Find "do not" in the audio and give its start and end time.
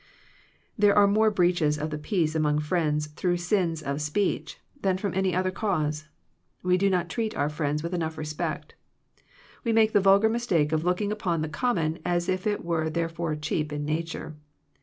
6.75-7.07